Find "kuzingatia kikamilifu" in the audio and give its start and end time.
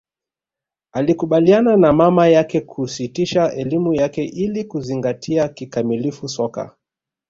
4.63-6.29